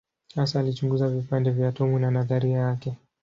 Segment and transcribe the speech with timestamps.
[0.35, 2.95] Hasa alichunguza vipande vya atomu na nadharia yake.